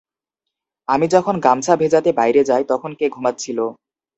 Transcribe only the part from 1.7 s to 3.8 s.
ভেজাতে বাইরে যাই, তখন কে ঘুমাচ্ছিল?